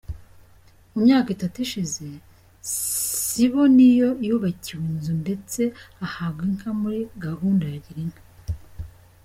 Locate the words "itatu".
1.35-1.57